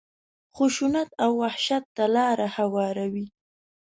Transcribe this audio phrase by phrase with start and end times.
[0.55, 3.25] خشونت او وحشت ته لاره هواروي.